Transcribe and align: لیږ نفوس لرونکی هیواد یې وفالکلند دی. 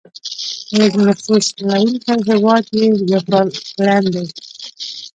لیږ 0.75 0.93
نفوس 1.07 1.45
لرونکی 1.67 2.13
هیواد 2.29 2.65
یې 2.77 2.85
وفالکلند 3.11 4.07
دی. 4.13 4.25